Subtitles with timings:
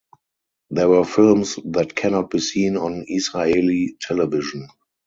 [0.71, 4.67] These were films that cannot be seen on Israeli television.